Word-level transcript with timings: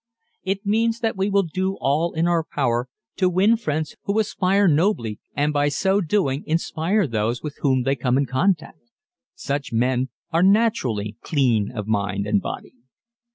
It 0.43 0.65
means 0.65 1.01
that 1.01 1.15
we 1.15 1.29
will 1.29 1.43
do 1.43 1.77
all 1.79 2.13
in 2.13 2.27
our 2.27 2.43
power 2.43 2.89
to 3.17 3.29
win 3.29 3.55
friends 3.55 3.95
who 4.05 4.17
aspire 4.17 4.67
nobly 4.67 5.19
and 5.35 5.53
by 5.53 5.69
so 5.69 6.01
doing 6.01 6.43
inspire 6.47 7.05
those 7.05 7.43
with 7.43 7.57
whom 7.61 7.83
they 7.83 7.95
come 7.95 8.17
in 8.17 8.25
contact. 8.25 8.79
Such 9.35 9.71
men 9.71 10.09
are 10.31 10.41
naturally 10.41 11.17
clean 11.21 11.71
of 11.71 11.85
mind 11.85 12.25
and 12.25 12.41
body. 12.41 12.73